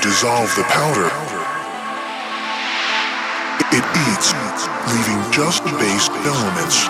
[0.00, 1.10] dissolve the powder.
[3.74, 4.30] It eats,
[4.86, 6.86] leaving just base elements.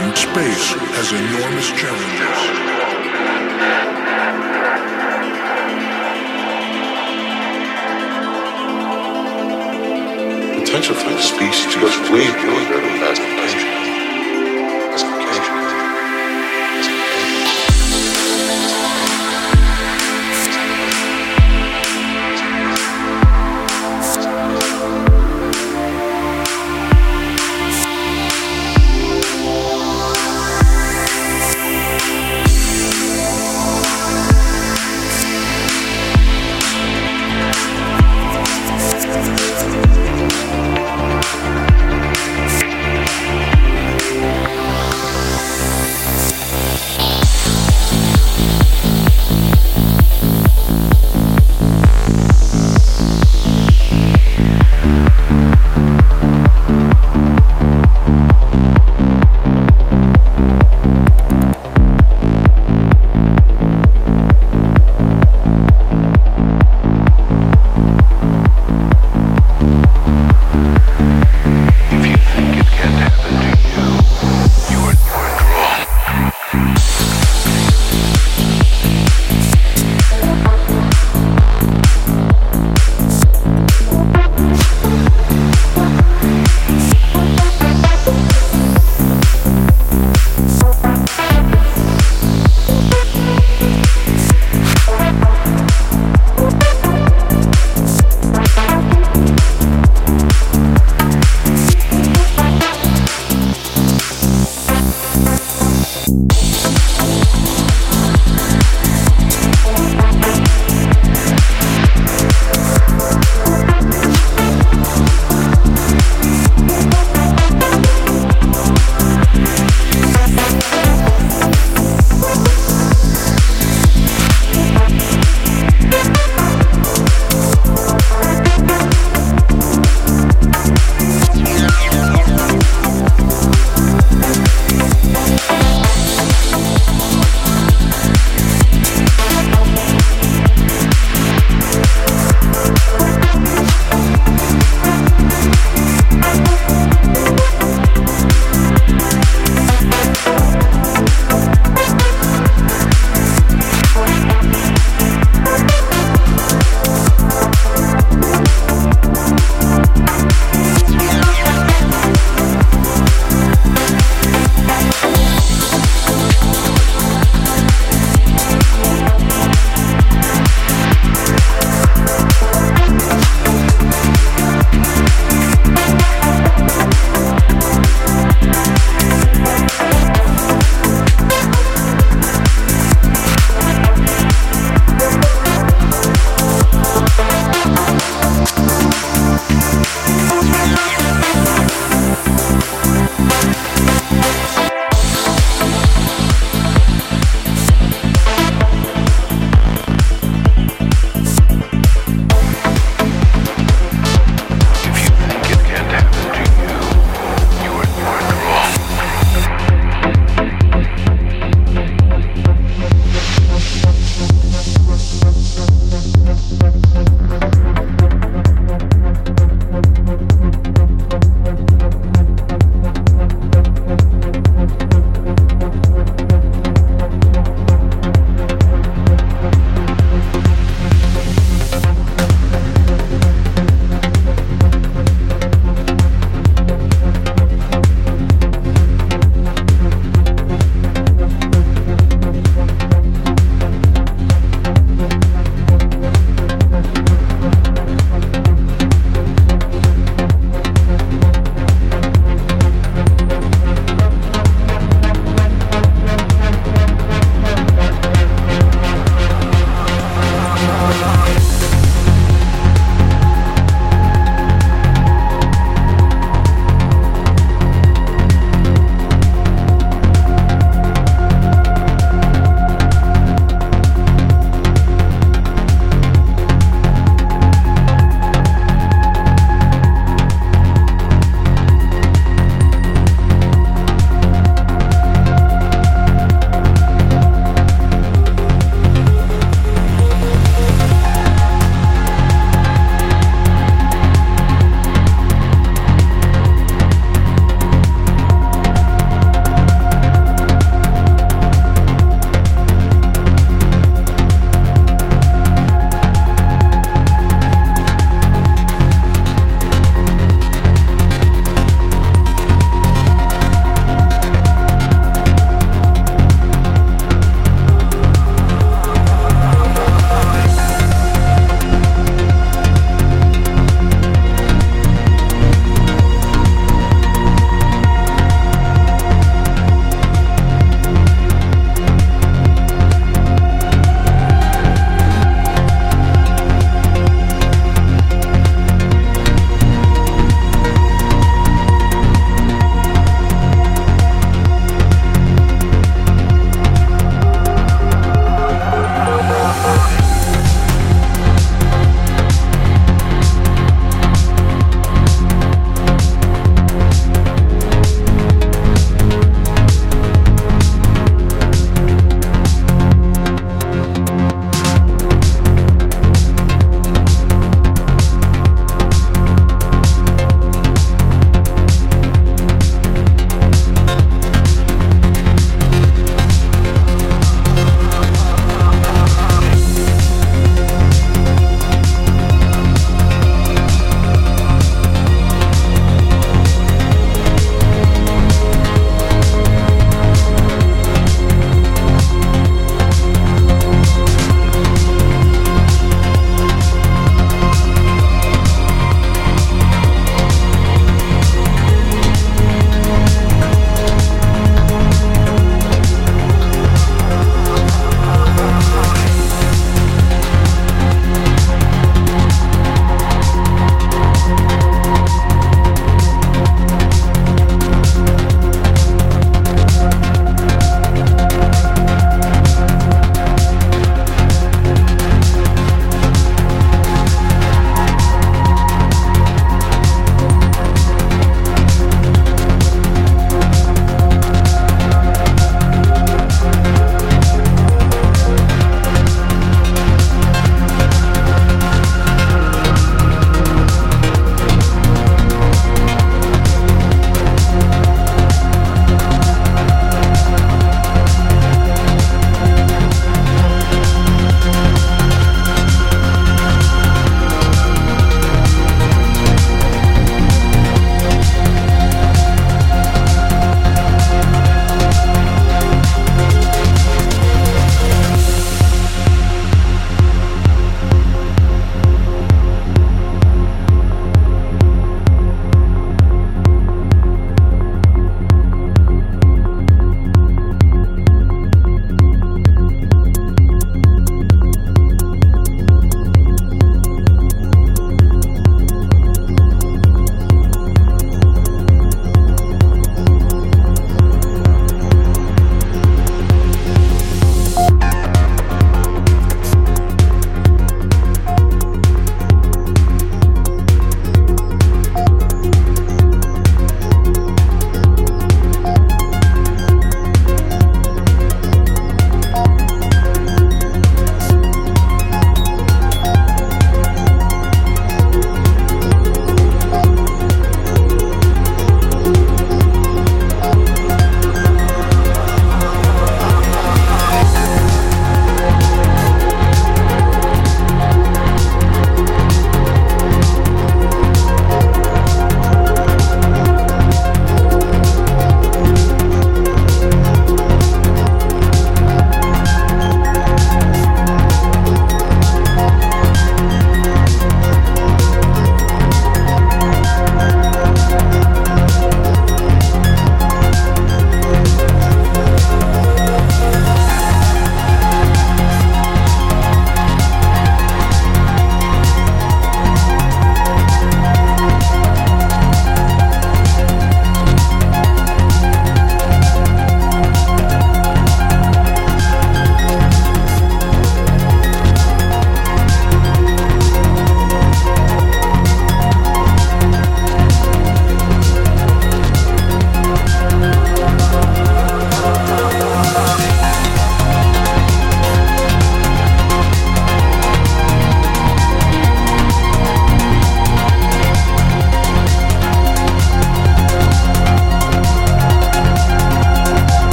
[0.00, 2.70] And Space has enormous challenges.
[10.64, 13.39] potential for the species goes way beyond urban classification.